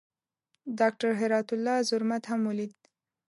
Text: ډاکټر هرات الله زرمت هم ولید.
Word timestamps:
ډاکټر 0.79 1.11
هرات 1.21 1.47
الله 1.55 1.77
زرمت 1.89 2.23
هم 2.27 2.41
ولید. 2.49 2.77